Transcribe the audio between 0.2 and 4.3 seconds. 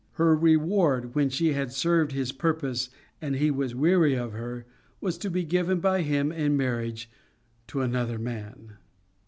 reward, when she had served his purpose and he was weary